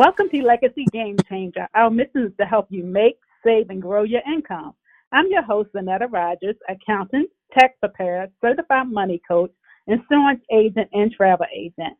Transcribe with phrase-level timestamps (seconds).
[0.00, 1.68] Welcome to Legacy Game Changer.
[1.74, 4.72] Our mission is to help you make, save, and grow your income.
[5.12, 9.50] I'm your host, Vanetta Rogers, accountant, tax preparer, certified money coach,
[9.88, 11.98] insurance agent, and travel agent.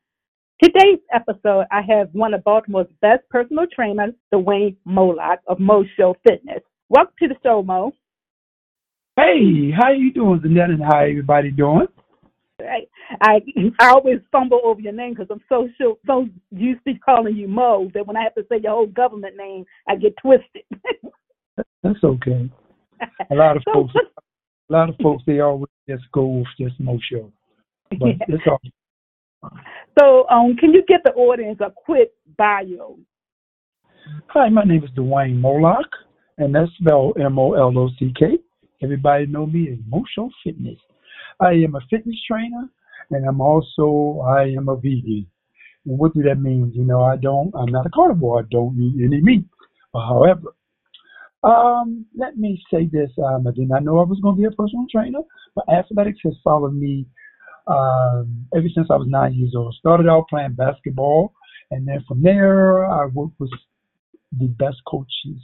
[0.62, 6.16] Today's episode, I have one of Baltimore's best personal trainers, Dwayne Molock of Mo Show
[6.26, 6.62] Fitness.
[6.88, 7.92] Welcome to the show, Mo.
[9.16, 11.86] Hey, how you doing, Zanette, and how everybody doing?
[12.68, 12.86] I,
[13.20, 13.40] I
[13.78, 17.48] I always fumble over your name because I'm so sure, so used to calling you
[17.48, 20.64] Mo that when I have to say your whole government name, I get twisted.
[21.82, 22.50] That's okay.
[23.30, 26.98] A lot of folks, a lot of folks, they always just go with just Mo
[27.10, 27.32] Show,
[27.90, 28.26] but yeah.
[28.28, 28.60] it's all.
[29.98, 32.98] So, um, can you give the audience a quick bio?
[34.28, 35.88] Hi, my name is Dwayne Molock,
[36.38, 38.38] and that's spelled M O L O C K.
[38.82, 40.78] Everybody know me as Mo Show Fitness.
[41.40, 42.68] I am a fitness trainer,
[43.10, 45.26] and I'm also I am a vegan.
[45.86, 46.72] And what do that mean?
[46.74, 47.54] You know, I don't.
[47.54, 48.40] I'm not a carnivore.
[48.40, 49.46] I don't eat any meat.
[49.92, 50.54] But however,
[51.42, 53.10] um, let me say this.
[53.18, 55.20] Um, I did not know I was going to be a personal trainer,
[55.54, 57.06] but athletics has followed me
[57.66, 59.74] um, ever since I was nine years old.
[59.78, 61.32] Started out playing basketball,
[61.70, 63.50] and then from there, I worked with
[64.38, 65.40] the best coaches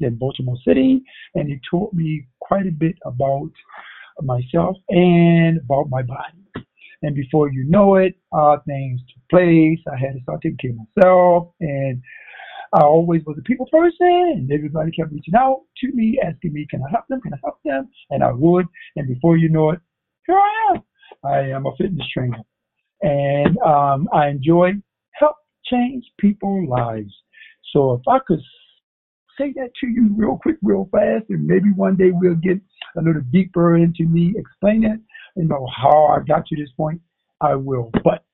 [0.00, 1.02] in Baltimore City,
[1.34, 3.50] and he taught me quite a bit about
[4.24, 6.44] myself and about my body.
[7.02, 9.78] And before you know it, uh, things took place.
[9.90, 12.02] I had to start taking care of myself, and
[12.74, 16.66] I always was a people person, and everybody kept reaching out to me, asking me,
[16.68, 17.20] "Can I help them?
[17.20, 18.66] Can I help them?" And I would.
[18.96, 19.80] And before you know it,
[20.26, 20.82] here I am.
[21.24, 22.42] I am a fitness trainer,
[23.02, 24.72] and um, I enjoy
[25.12, 27.12] help change people's lives.
[27.72, 28.40] So if I could
[29.38, 32.58] say that to you real quick, real fast, and maybe one day we'll get
[32.96, 35.00] a little deeper into me explain it,
[35.36, 37.00] you know, how I got to this point,
[37.40, 37.90] I will.
[38.04, 38.24] But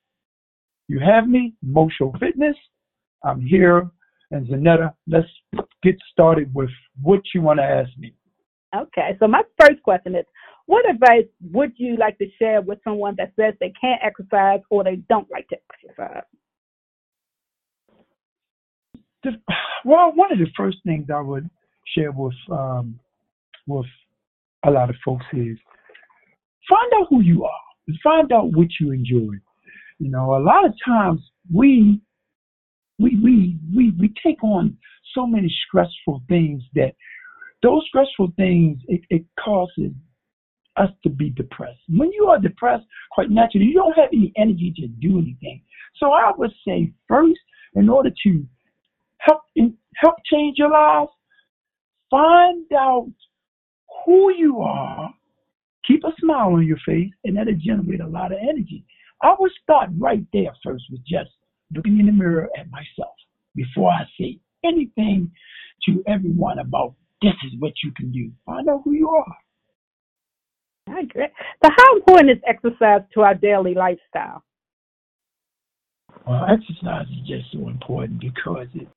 [0.87, 2.55] you have me, Mo Show Fitness.
[3.23, 3.89] I'm here.
[4.31, 5.27] And Zanetta, let's
[5.83, 6.69] get started with
[7.01, 8.13] what you want to ask me.
[8.75, 10.25] Okay, so my first question is
[10.65, 14.83] what advice would you like to share with someone that says they can't exercise or
[14.83, 16.23] they don't like to exercise?
[19.85, 21.49] Well, one of the first things I would
[21.95, 22.99] share with um,
[23.67, 23.85] with
[24.65, 25.57] a lot of folks is
[26.69, 27.51] find out who you are.
[28.03, 29.35] Find out what you enjoy.
[29.99, 31.21] You know, a lot of times
[31.53, 32.01] we
[32.99, 34.77] we we we we take on
[35.13, 36.93] so many stressful things that
[37.61, 39.91] those stressful things it, it causes
[40.77, 41.79] us to be depressed.
[41.87, 45.61] When you are depressed, quite naturally, you don't have any energy to do anything.
[45.97, 47.39] So I would say first,
[47.75, 48.45] in order to
[49.25, 49.41] help
[49.95, 51.09] help change your life,
[52.09, 53.11] find out
[54.05, 55.13] who you are,
[55.87, 58.85] keep a smile on your face, and that'll generate a lot of energy.
[59.21, 61.29] I would start right there first with just
[61.73, 63.15] looking in the mirror at myself
[63.55, 65.31] before I say anything
[65.87, 68.31] to everyone about this is what you can do.
[68.45, 69.35] Find out who you are.
[70.87, 71.27] I agree.
[71.63, 74.43] So, how important is exercise to our daily lifestyle?
[76.27, 78.87] Well, exercise is just so important because it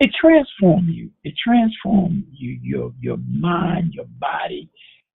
[0.00, 1.10] it transforms you.
[1.22, 4.68] It transforms you, your your mind, your body,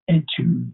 [0.08, 0.66] into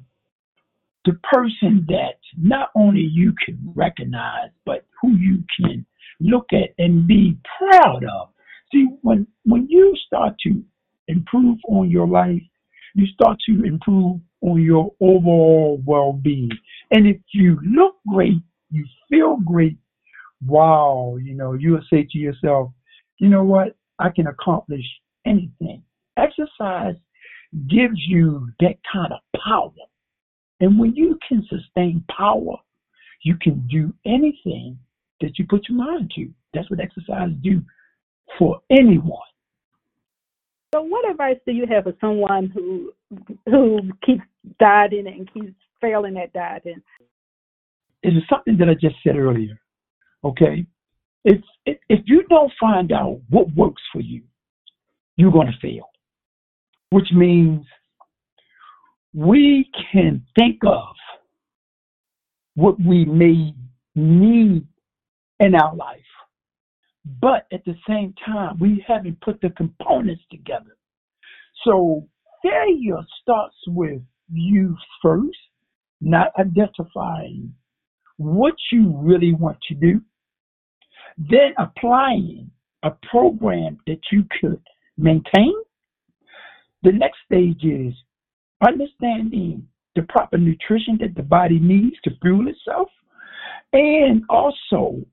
[1.04, 5.86] the person that not only you can recognize, but who you can
[6.20, 8.28] look at and be proud of.
[8.72, 10.62] See, when when you start to
[11.08, 12.42] improve on your life,
[12.94, 16.50] you start to improve on your overall well-being.
[16.90, 18.40] And if you look great,
[18.70, 19.76] you feel great.
[20.46, 22.70] Wow, you know, you'll say to yourself,
[23.18, 23.76] you know what?
[23.98, 24.84] I can accomplish
[25.24, 25.82] anything.
[26.16, 26.96] Exercise
[27.68, 29.70] gives you that kind of power.
[30.60, 32.56] And when you can sustain power,
[33.22, 34.78] you can do anything
[35.20, 36.28] that you put your mind to.
[36.54, 37.62] That's what exercise do
[38.38, 39.18] for anyone.
[40.74, 42.92] So, what advice do you have for someone who
[43.46, 44.24] who keeps
[44.58, 46.82] dieting and keeps failing at dieting?
[48.02, 49.58] It is something that I just said earlier.
[50.24, 50.66] Okay,
[51.26, 51.40] if,
[51.88, 54.22] if you don't find out what works for you,
[55.16, 55.90] you're going to fail.
[56.90, 57.66] Which means
[59.12, 60.94] we can think of
[62.54, 63.52] what we may
[63.96, 64.66] need
[65.40, 65.98] in our life,
[67.20, 70.76] but at the same time, we haven't put the components together.
[71.64, 72.06] So
[72.42, 74.00] failure starts with
[74.32, 75.36] you first,
[76.00, 77.52] not identifying
[78.16, 80.00] what you really want to do
[81.18, 82.50] then applying
[82.82, 84.60] a program that you could
[84.98, 85.54] maintain.
[86.82, 87.94] The next stage is
[88.66, 89.66] understanding
[89.96, 92.88] the proper nutrition that the body needs to fuel itself,
[93.72, 95.04] and also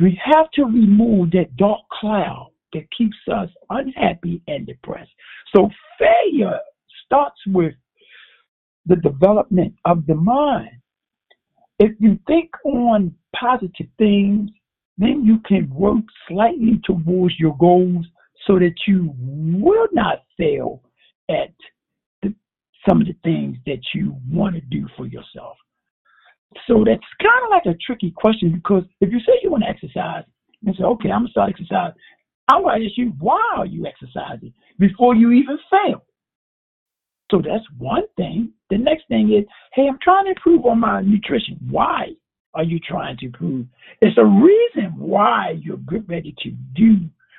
[0.00, 5.10] We have to remove that dark cloud that keeps us unhappy and depressed.
[5.54, 5.68] So
[5.98, 6.58] failure
[7.04, 7.74] starts with
[8.86, 10.70] the development of the mind.
[11.78, 14.50] If you think on positive things,
[15.02, 18.06] then you can work slightly towards your goals
[18.46, 20.82] so that you will not fail
[21.30, 21.54] at
[22.22, 22.34] the,
[22.88, 25.56] some of the things that you want to do for yourself.
[26.66, 29.70] So that's kind of like a tricky question because if you say you want to
[29.70, 30.24] exercise
[30.64, 31.98] and say, okay, I'm going to start exercising,
[32.48, 36.04] I want to ask you, why are you exercising before you even fail?
[37.30, 38.52] So that's one thing.
[38.68, 41.56] The next thing is, hey, I'm trying to improve on my nutrition.
[41.70, 42.08] Why
[42.54, 43.66] are you trying to prove?
[44.00, 46.96] It's a reason why you're good ready to do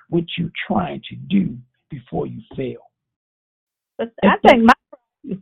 [0.10, 1.57] what you're trying to do
[1.89, 2.89] before you fail.
[3.98, 4.74] But I think my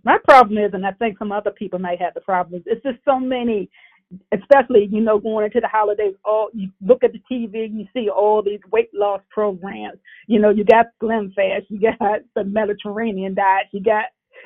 [0.04, 3.00] my problem is, and I think some other people might have the problem it's just
[3.04, 3.70] so many
[4.34, 8.10] especially you know going into the holidays all you look at the tv you see
[8.10, 9.98] all these weight loss programs
[10.28, 14.06] you know you got slim fast you got the mediterranean diet you got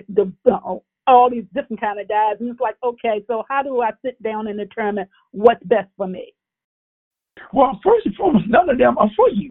[0.10, 0.76] the uh,
[1.08, 4.22] all these different kind of diets and it's like okay so how do i sit
[4.24, 6.34] down and determine what's best for me
[7.54, 9.50] well first and foremost none of them are for you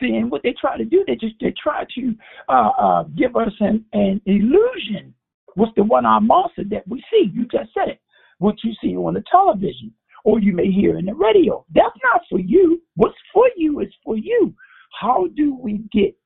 [0.00, 2.14] see and what they try to do they just they try to
[2.48, 5.14] uh uh give us an an illusion
[5.54, 8.00] what's the one arm monster that we see you just said it
[8.38, 9.92] what you see on the television
[10.24, 11.64] or you may hear in the radio.
[11.74, 12.82] That's not for you.
[12.96, 14.54] What's for you is for you.
[14.98, 16.16] How do we get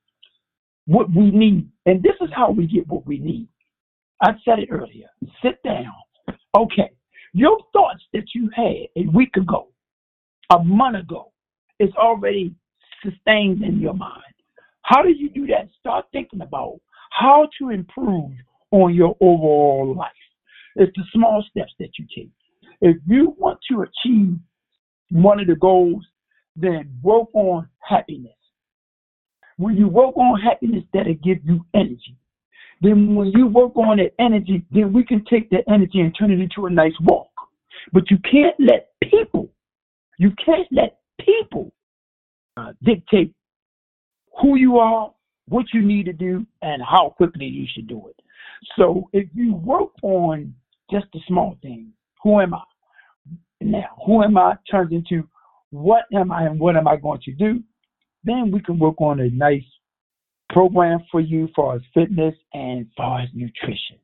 [0.85, 1.69] what we need?
[1.85, 3.47] And this is how we get what we need.
[4.21, 5.07] I said it earlier.
[5.43, 5.93] Sit down.
[6.55, 6.91] Okay.
[7.33, 9.67] Your thoughts that you had a week ago,
[10.49, 11.31] a month ago,
[11.79, 12.53] is already
[13.03, 14.23] sustained in your mind.
[14.81, 15.69] How do you do that?
[15.79, 16.79] Start thinking about
[17.11, 18.31] how to improve
[18.71, 20.11] on your overall life.
[20.75, 22.29] It's the small steps that you take.
[22.81, 24.37] If you want to achieve
[25.11, 26.05] one of the goals,
[26.55, 28.33] then work on happiness.
[29.57, 32.17] When you work on happiness, that'll give you energy.
[32.81, 36.31] Then when you work on that energy, then we can take that energy and turn
[36.31, 37.29] it into a nice walk.
[37.91, 39.49] But you can't let people,
[40.17, 41.73] you can't let people
[42.55, 43.33] uh, dictate
[44.41, 45.11] who you are,
[45.47, 48.15] what you need to do, and how quickly you should do it.
[48.77, 50.53] So if you work on
[50.91, 51.87] just the small things.
[52.23, 52.61] Who am I?
[53.61, 55.27] Now, who am I turns into
[55.71, 57.61] what am I and what am I going to do?
[58.23, 59.63] Then we can work on a nice
[60.49, 63.97] program for you for as fitness and far as nutrition.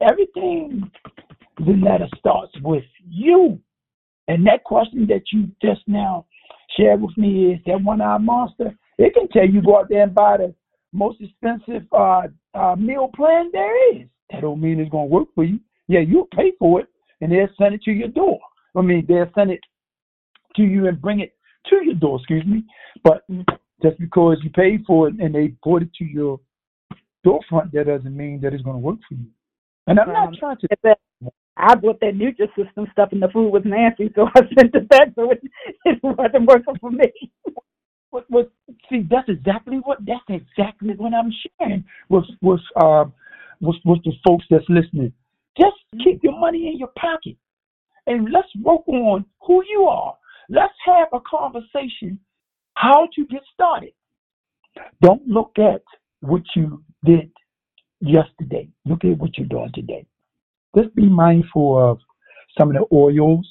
[0.00, 0.90] Everything,
[1.58, 3.58] the letter starts with you.
[4.28, 6.26] And that question that you just now
[6.76, 8.76] shared with me is that one eyed monster.
[8.98, 10.54] It can tell you go out there and buy the
[10.92, 12.22] most expensive uh,
[12.54, 14.06] uh, meal plan there is.
[14.30, 15.58] That don't mean it's going to work for you.
[15.88, 16.86] Yeah, you'll pay for it,
[17.20, 18.38] and they'll send it to your door.
[18.76, 19.60] I mean, they'll send it
[20.56, 21.34] to you and bring it
[21.68, 22.18] to your door.
[22.18, 22.64] Excuse me,
[23.04, 23.24] but
[23.82, 26.40] just because you paid for it and they brought it to your
[27.24, 29.26] storefront, that doesn't mean that it's going to work for you.
[29.86, 30.96] And I'm not trying to.
[31.56, 35.08] I bought that Nutrisystem stuff and the food was nasty, so I sent it back.
[35.14, 35.42] So it,
[35.84, 37.12] it wasn't working for me.
[38.10, 38.50] What, what,
[38.90, 43.04] see, that's exactly what that's exactly what I'm sharing with with uh
[43.60, 45.12] with, with the folks that's listening.
[45.58, 47.36] Just keep your money in your pocket
[48.06, 50.16] and let's work on who you are.
[50.48, 52.18] Let's have a conversation
[52.74, 53.92] how to get started.
[55.00, 55.82] Don't look at
[56.20, 57.30] what you did
[58.00, 58.68] yesterday.
[58.84, 60.06] Look at what you're doing today.
[60.76, 61.98] Just be mindful of
[62.58, 63.46] some of the oils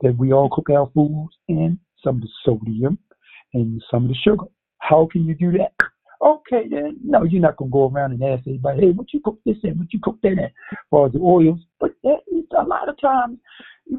[0.00, 2.98] that we all cook our foods in, some of the sodium,
[3.54, 4.46] and some of the sugar.
[4.78, 5.72] How can you do that?
[6.22, 9.38] Okay, then no, you're not gonna go around and ask anybody, hey, what you cook
[9.44, 10.48] this in, what you cook that in,
[10.88, 11.58] for the oils.
[11.80, 13.38] But a lot of times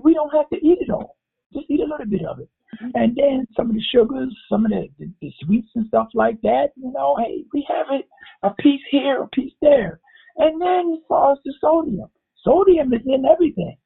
[0.02, 1.18] we don't have to eat it all.
[1.54, 2.50] Just eat a little bit of it.
[2.94, 6.42] And then some of the sugars, some of the, the, the sweets and stuff like
[6.42, 8.08] that, you know, hey, we have it
[8.44, 10.00] a piece here, a piece there.
[10.38, 12.10] And then as far as the sodium,
[12.44, 13.78] sodium is in everything.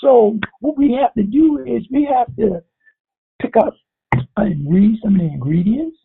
[0.00, 2.62] So what we have to do is we have to
[3.42, 3.74] pick up
[4.36, 5.96] and read some of the ingredients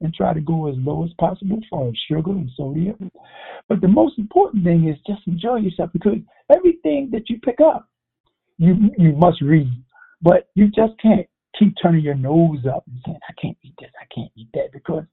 [0.00, 3.10] and try to go as low as possible for sugar and sodium.
[3.68, 6.18] But the most important thing is just enjoy yourself because
[6.54, 7.88] everything that you pick up,
[8.58, 9.68] you you must read.
[10.20, 11.26] But you just can't
[11.58, 14.72] keep turning your nose up and saying, I can't eat this, I can't eat that
[14.72, 15.04] because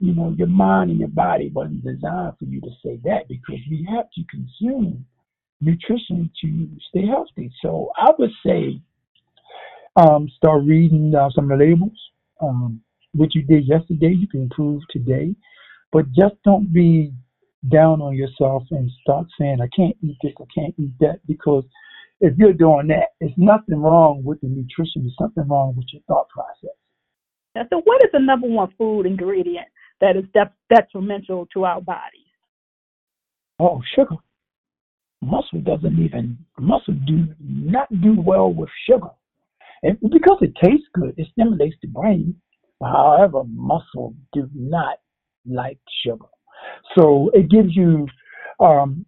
[0.00, 3.60] you know, your mind and your body wasn't designed for you to say that because
[3.70, 5.06] we have to consume
[5.60, 7.52] nutrition to stay healthy.
[7.62, 8.80] So I would say
[9.96, 11.98] um, start reading uh, some of the labels.
[12.40, 15.34] Um, what you did yesterday, you can improve today.
[15.92, 17.12] But just don't be
[17.70, 21.64] down on yourself and start saying, I can't eat this, I can't eat that, because
[22.20, 25.02] if you're doing that, there's nothing wrong with the nutrition.
[25.02, 26.76] There's something wrong with your thought process.
[27.54, 29.66] Now, so, what is the number one food ingredient
[30.00, 32.26] that is de- detrimental to our bodies?
[33.58, 34.16] Oh, sugar.
[35.22, 39.10] Muscle doesn't even muscle do not do well with sugar,
[39.82, 42.34] and because it tastes good, it stimulates the brain.
[42.82, 44.96] However, muscle do not
[45.46, 46.24] like sugar,
[46.96, 48.06] so it gives you
[48.60, 49.04] um,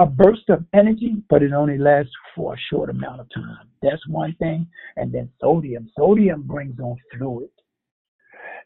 [0.00, 3.68] a burst of energy, but it only lasts for a short amount of time.
[3.82, 4.66] That's one thing.
[4.96, 5.90] And then sodium.
[5.96, 7.50] Sodium brings on fluid.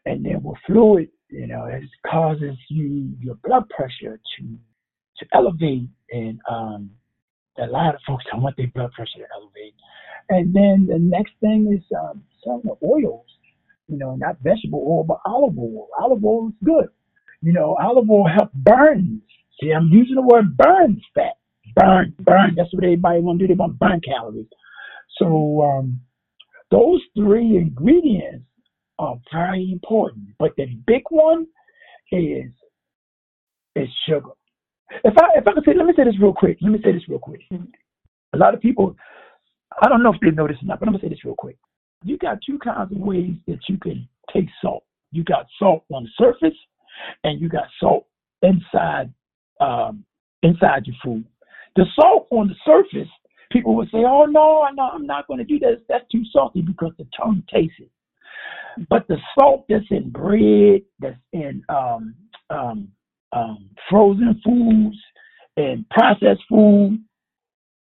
[0.05, 4.57] And then with fluid, you know, it causes you your blood pressure to
[5.17, 6.91] to elevate and um
[7.57, 9.75] a lot of folks don't want their blood pressure to elevate.
[10.29, 13.25] And then the next thing is um, some of the oils,
[13.87, 15.87] you know, not vegetable oil, but olive oil.
[16.01, 16.87] Olive oil is good.
[17.41, 19.21] You know, olive oil helps burn
[19.61, 21.37] See, I'm using the word burn fat.
[21.75, 22.55] Burn, burn.
[22.55, 23.53] That's what everybody want to do.
[23.53, 24.47] They want to burn calories.
[25.17, 26.01] So um,
[26.71, 28.45] those three ingredients
[28.99, 30.29] are very important.
[30.39, 31.47] But the big one
[32.11, 32.51] is
[33.75, 34.31] is sugar.
[35.03, 36.57] If I if I could say, let me say this real quick.
[36.61, 37.41] Let me say this real quick.
[38.33, 38.95] A lot of people,
[39.81, 41.35] I don't know if they know this or not, but I'm gonna say this real
[41.37, 41.57] quick.
[42.03, 44.83] You got two kinds of ways that you can take salt.
[45.11, 46.57] You got salt on the surface,
[47.23, 48.07] and you got salt
[48.41, 49.13] inside
[49.59, 50.03] um,
[50.43, 51.25] inside your food.
[51.75, 53.09] The salt on the surface,
[53.51, 55.81] people would say, "Oh no, no, I'm not going to do that.
[55.89, 57.89] That's too salty because the tongue tastes it."
[58.89, 62.15] But the salt that's in bread, that's in um,
[62.49, 62.89] um,
[63.31, 64.97] um, frozen foods
[65.57, 66.99] and processed food,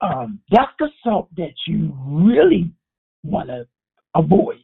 [0.01, 2.71] um, that's the salt that you really
[3.23, 3.67] want to
[4.15, 4.63] avoid.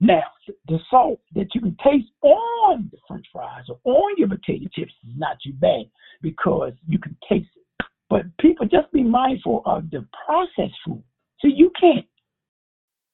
[0.00, 0.22] Now,
[0.68, 4.92] the salt that you can taste on the french fries or on your potato chips
[5.06, 5.84] is not too bad
[6.20, 7.86] because you can taste it.
[8.10, 11.02] But people just be mindful of the processed food.
[11.40, 12.06] So you can't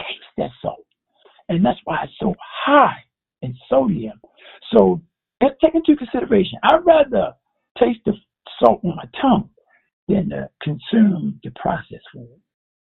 [0.01, 0.85] taste that salt.
[1.49, 2.35] And that's why it's so
[2.65, 3.05] high
[3.43, 4.21] in sodium.
[4.73, 5.01] So
[5.43, 6.59] take into consideration.
[6.65, 7.35] I'd rather
[7.79, 8.13] taste the
[8.63, 9.51] salt on my tongue
[10.09, 12.29] than to consume the processed food.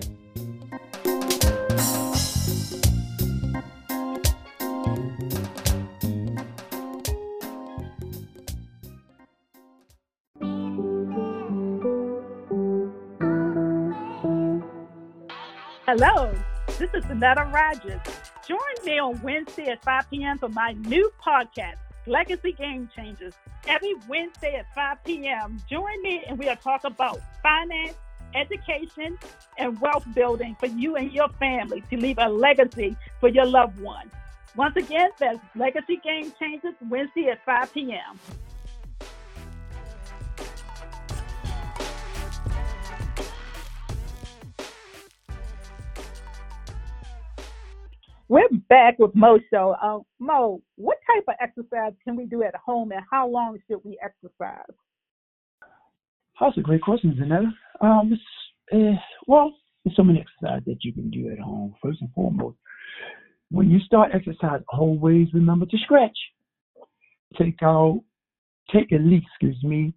[15.86, 16.32] Hello,
[16.78, 18.29] this is Annetta Rogers.
[18.50, 20.36] Join me on Wednesday at 5 p.m.
[20.36, 21.76] for my new podcast,
[22.08, 23.32] Legacy Game Changers.
[23.68, 27.94] Every Wednesday at 5 p.m., join me and we'll talk about finance,
[28.34, 29.16] education,
[29.56, 33.78] and wealth building for you and your family to leave a legacy for your loved
[33.78, 34.10] ones.
[34.56, 38.18] Once again, that's Legacy Game Changers, Wednesday at 5 p.m.
[48.30, 49.74] We're back with Mo Show.
[49.82, 53.80] Uh, Mo, what type of exercise can we do at home, and how long should
[53.82, 54.72] we exercise?
[56.40, 57.50] That's a great question, Zanetta.
[57.84, 58.16] Um,
[58.72, 58.96] uh,
[59.26, 59.52] well,
[59.84, 61.74] there's so many exercises that you can do at home.
[61.82, 62.56] First and foremost,
[63.50, 66.16] when you start exercise, always remember to stretch.
[67.36, 68.00] Take out,
[68.72, 69.92] take at least, excuse me,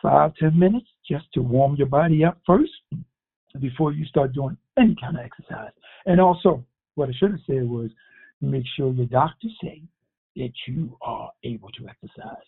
[0.00, 2.72] five ten minutes just to warm your body up first
[3.60, 5.72] before you start doing any kind of exercise.
[6.06, 7.90] And also, what I should have said was
[8.40, 9.82] make sure your doctor say
[10.36, 12.44] that you are able to exercise.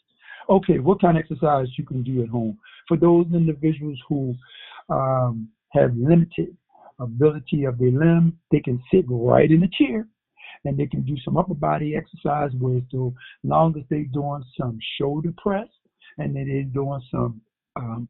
[0.49, 2.59] Okay, what kind of exercise you can do at home?
[2.89, 4.35] For those individuals who
[4.89, 6.57] um, have limited
[6.99, 10.07] ability of their limb, they can sit right in a chair
[10.65, 13.13] and they can do some upper body exercise where so
[13.45, 15.69] long as they're doing some shoulder press
[16.19, 17.41] and then they're doing some
[17.77, 18.09] um,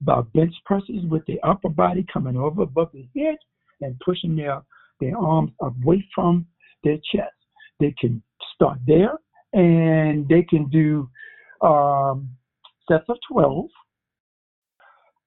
[0.00, 3.36] about bench presses with the upper body coming over above the head
[3.80, 4.62] and pushing their
[5.00, 6.46] their arms away from
[6.84, 7.34] their chest.
[7.80, 8.22] They can
[8.54, 9.18] start there
[9.52, 11.08] and they can do
[11.66, 12.28] um,
[12.90, 13.66] sets of 12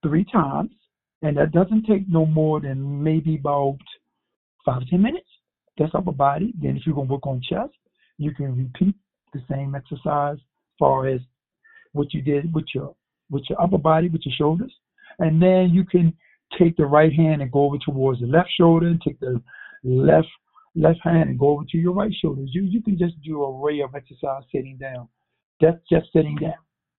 [0.03, 0.71] three times
[1.21, 3.77] and that doesn't take no more than maybe about
[4.65, 5.27] five to ten minutes.
[5.77, 6.53] That's upper body.
[6.61, 7.73] Then if you're gonna work on chest,
[8.17, 8.95] you can repeat
[9.33, 10.39] the same exercise as
[10.79, 11.21] far as
[11.93, 12.95] what you did with your
[13.29, 14.73] with your upper body, with your shoulders.
[15.19, 16.13] And then you can
[16.59, 19.41] take the right hand and go over towards the left shoulder and take the
[19.83, 20.27] left
[20.75, 22.43] left hand and go over to your right shoulder.
[22.45, 25.07] You you can just do a array of exercise sitting down.
[25.59, 26.53] That's just sitting down.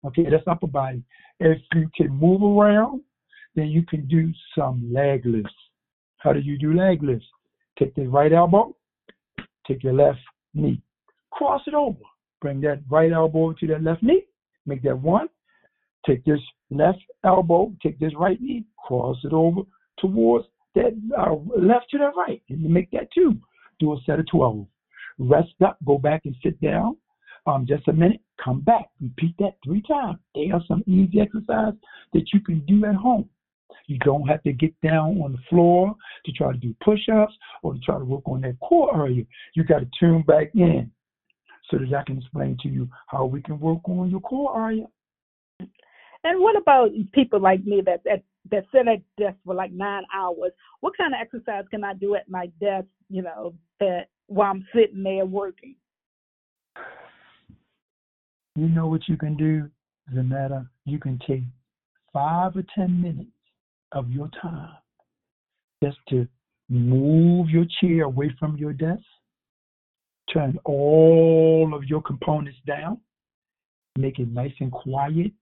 [0.05, 1.03] Okay, that's upper body.
[1.41, 3.03] If you can move around,
[3.55, 5.55] then you can do some leg lifts.
[6.19, 7.27] How do you do leg lifts?
[7.79, 8.77] Take the right elbow,
[9.67, 10.21] take your left
[10.55, 10.81] knee,
[11.31, 11.99] cross it over.
[12.41, 14.25] Bring that right elbow to that left knee,
[14.67, 15.29] make that one.
[16.07, 19.63] Take this left elbow, take this right knee, cross it over
[19.99, 23.37] towards that uh, left to the right, and you make that two.
[23.81, 24.67] Do a set of 12.
[25.19, 26.97] Rest up, go back and sit down.
[27.47, 30.19] Um, just a minute, come back, repeat that three times.
[30.35, 31.75] They are some easy exercise
[32.13, 33.29] that you can do at home.
[33.87, 37.35] You don't have to get down on the floor to try to do push ups
[37.63, 39.25] or to try to work on that core area.
[39.55, 40.91] You got to tune back in
[41.71, 44.87] so that I can explain to you how we can work on your core area.
[46.25, 50.03] And what about people like me that that that sit at desk for like nine
[50.15, 50.53] hours?
[50.81, 52.87] What kind of exercise can I do at my desk?
[53.09, 55.77] You know, that while I'm sitting there working.
[58.57, 59.71] You know what you can do,
[60.15, 60.69] Zanetta?
[60.85, 61.43] You can take
[62.13, 63.31] five or ten minutes
[63.93, 64.75] of your time
[65.83, 66.27] just to
[66.69, 69.03] move your chair away from your desk,
[70.33, 72.99] turn all of your components down,
[73.99, 75.33] make it nice and quiet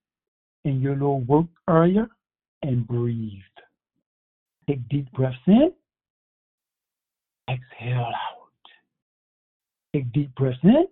[0.64, 2.08] in your little work area,
[2.62, 3.40] and breathe.
[4.68, 5.72] Take deep breaths in,
[7.48, 8.50] exhale out.
[9.92, 10.86] Take deep breaths in,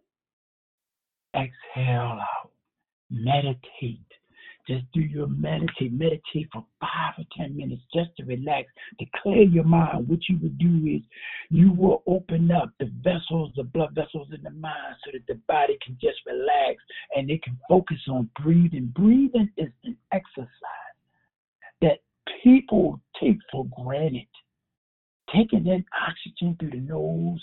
[1.34, 2.50] exhale out.
[3.10, 4.00] Meditate.
[4.66, 5.92] Just do your meditate.
[5.92, 10.08] Meditate for five or ten minutes just to relax, to clear your mind.
[10.08, 11.00] What you would do is
[11.48, 15.40] you will open up the vessels, the blood vessels in the mind so that the
[15.48, 16.82] body can just relax
[17.16, 18.92] and it can focus on breathing.
[18.94, 20.48] Breathing is an exercise
[22.42, 24.26] people take for granted.
[25.34, 27.42] Taking in oxygen through the nose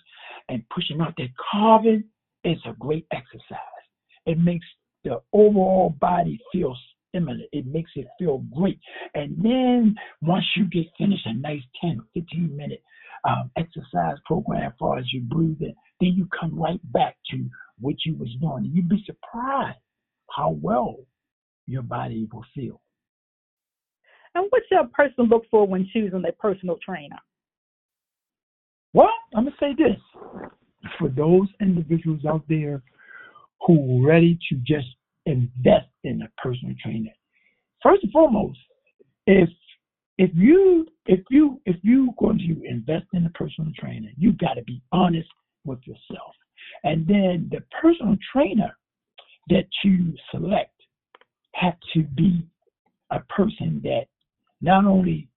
[0.50, 2.04] and pushing out that carbon
[2.44, 3.60] is a great exercise.
[4.26, 4.66] It makes
[5.04, 6.76] the overall body feel
[7.10, 7.50] stimulate.
[7.52, 8.80] It makes it feel great.
[9.14, 12.82] And then once you get finished a nice 10, 15 minute
[13.24, 17.46] um, exercise program as far as you breathing, then you come right back to
[17.80, 18.66] what you was doing.
[18.66, 19.78] And you'd be surprised
[20.36, 20.98] how well
[21.68, 22.82] your body will feel.
[24.36, 27.18] And what's your person look for when choosing a personal trainer?
[28.94, 30.00] Well, I'm gonna say this:
[31.00, 32.84] for those individuals out there
[33.66, 34.88] who are ready to just
[35.26, 37.12] invest in a personal trainer.
[37.82, 38.60] First and foremost,
[39.26, 39.50] if
[40.18, 44.54] if you if you if you going to invest in a personal trainer, you got
[44.54, 45.30] to be honest
[45.66, 46.34] with yourself.
[46.84, 48.76] And then the personal trainer
[49.50, 50.74] that you select
[51.54, 52.46] have to be
[53.12, 54.06] a person that
[54.66, 55.28] not only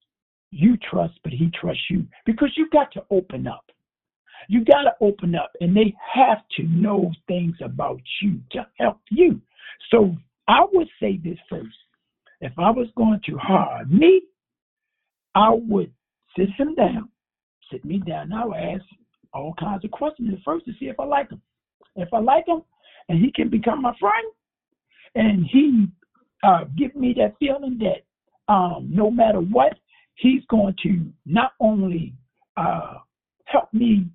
[0.51, 3.65] you trust, but he trusts you because you've got to open up.
[4.49, 9.01] You got to open up, and they have to know things about you to help
[9.11, 9.41] you.
[9.91, 10.17] So
[10.49, 11.77] I would say this first.
[12.41, 14.23] If I was going to hire me,
[15.35, 15.93] I would
[16.37, 17.11] sit him down,
[17.71, 18.85] sit me down, and I would ask
[19.35, 21.43] all kinds of questions first to see if I like him.
[21.97, 22.63] If I like him
[23.09, 24.27] and he can become my friend
[25.15, 25.87] and he
[26.45, 28.05] uh, give me that feeling that
[28.49, 29.75] um, no matter what,
[30.15, 32.15] he's going to not only
[32.57, 32.95] uh,
[33.45, 34.07] help me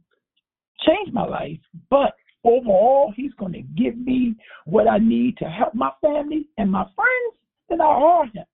[0.86, 5.74] change my life, but overall, he's going to give me what I need to help
[5.74, 7.38] my family and my friends,
[7.70, 8.46] then I hire him.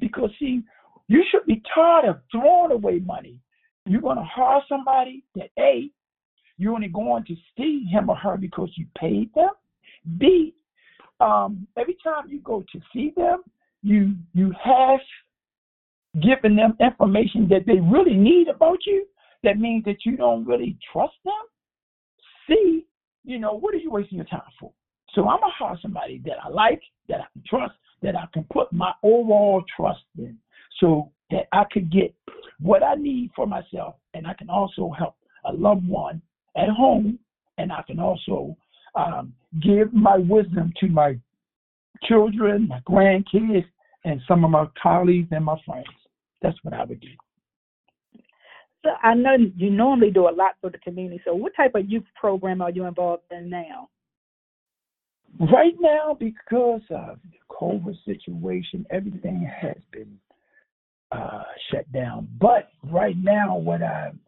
[0.00, 0.62] Because, see,
[1.08, 3.38] you should be tired of throwing away money.
[3.86, 5.90] You're going to hire somebody that, A,
[6.56, 9.50] you're only going to see him or her because you paid them.
[10.18, 10.54] B,
[11.20, 13.42] um, every time you go to see them,
[13.82, 15.00] you you have
[16.22, 19.06] given them information that they really need about you.
[19.42, 21.32] That means that you don't really trust them.
[22.48, 22.86] See,
[23.24, 24.72] you know, what are you wasting your time for?
[25.14, 28.44] So I'm gonna hire somebody that I like, that I can trust, that I can
[28.52, 30.36] put my overall trust in,
[30.80, 32.14] so that I could get
[32.60, 35.14] what I need for myself, and I can also help
[35.44, 36.22] a loved one
[36.56, 37.18] at home,
[37.58, 38.56] and I can also
[38.94, 41.18] um, give my wisdom to my
[42.04, 43.64] children, my grandkids,
[44.04, 45.86] and some of my colleagues and my friends.
[46.40, 47.08] That's what I would do.
[48.84, 51.22] So I know you normally do a lot for the community.
[51.24, 53.88] So what type of youth program are you involved in now?
[55.38, 60.18] Right now, because of the COVID situation, everything has been
[61.12, 62.28] uh, shut down.
[62.40, 64.18] But right now, what I'm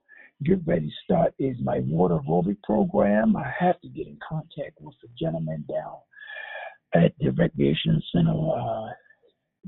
[0.45, 3.37] getting ready to start is my water aerobic program.
[3.37, 5.97] I have to get in contact with a gentleman down
[6.95, 8.93] at the recreation center uh,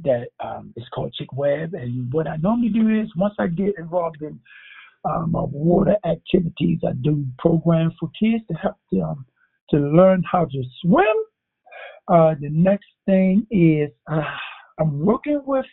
[0.03, 1.75] that um, is called Chick Webb.
[1.75, 4.39] And what I normally do is once I get involved in
[5.05, 9.25] um, water activities, I do programs for kids to help them
[9.71, 11.17] to learn how to swim.
[12.09, 14.23] Uh, the next thing is uh,
[14.79, 15.67] I'm working with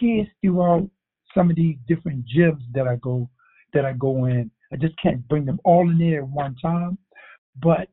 [0.00, 0.88] kids throughout
[1.34, 3.28] some of these different gyms that I go
[3.72, 4.50] that I go in.
[4.72, 6.96] I just can't bring them all in there at one time.
[7.62, 7.88] But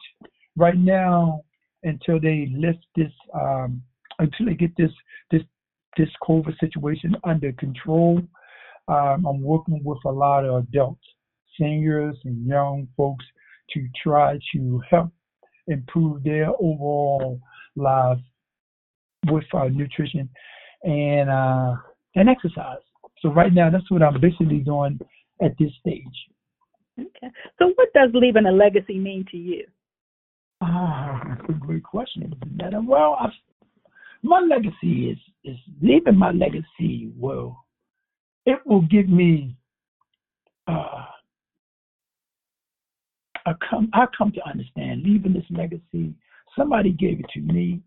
[0.55, 1.43] right now,
[1.83, 3.81] until they lift this, um,
[4.21, 4.91] until they get this
[5.31, 5.41] this
[5.97, 8.21] this COVID situation under control,
[8.88, 11.03] um, I'm working with a lot of adults,
[11.60, 13.25] seniors, and young folks
[13.71, 15.12] to try to help
[15.67, 17.39] improve their overall
[17.75, 18.21] lives
[19.27, 20.29] with uh, nutrition
[20.84, 21.75] and uh,
[22.15, 22.79] and exercise.
[23.21, 24.99] So right now, that's what I'm basically doing
[25.43, 26.05] at this stage.
[26.99, 27.31] Okay.
[27.60, 29.65] So what does leaving a legacy mean to you?
[30.62, 32.34] Ah, that's a great question.
[32.86, 33.31] Well, I've,
[34.23, 37.57] my legacy is is leaving my legacy will
[38.45, 39.55] it will give me
[40.67, 41.05] uh,
[43.45, 46.13] I come I come to understand leaving this legacy.
[46.57, 47.81] Somebody gave it to me,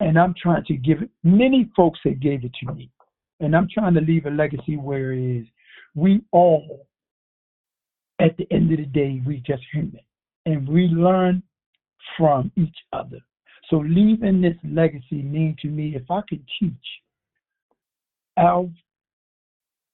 [0.00, 1.10] and I'm trying to give it.
[1.22, 2.90] Many folks that gave it to me,
[3.40, 5.44] and I'm trying to leave a legacy where is
[5.94, 6.86] we all,
[8.20, 10.00] at the end of the day, we just human,
[10.46, 11.42] and we learn
[12.16, 13.18] from each other.
[13.70, 16.74] So leaving this legacy means to me if I could teach
[18.36, 18.68] our